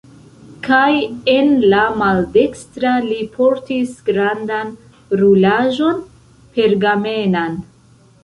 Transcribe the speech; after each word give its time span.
Kaj 0.67 0.93
en 1.33 1.49
la 1.73 1.81
maldekstra 2.01 2.93
li 3.09 3.19
portis 3.35 3.93
grandan 4.07 4.73
rulaĵon 5.21 6.01
pergamenan. 6.57 7.61